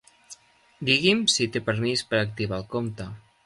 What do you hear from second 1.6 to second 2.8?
permís per activar el